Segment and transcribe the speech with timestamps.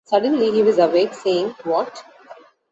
[0.03, 2.03] Suddenly he was awake, saying: "What?"